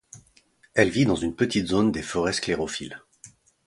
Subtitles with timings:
[0.73, 3.03] Elle vit dans une petite zone des forêts sclérophyles.